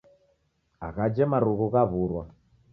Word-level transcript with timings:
Aghaje 0.87 1.23
marughu 1.31 1.65
ghawurwa 1.71 2.23